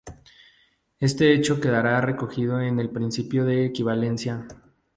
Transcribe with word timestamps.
Este 0.99 1.31
hecho 1.31 1.61
queda 1.61 2.01
recogido 2.01 2.59
en 2.59 2.79
el 2.79 2.89
Principio 2.89 3.45
de 3.45 3.67
equivalencia. 3.67 4.47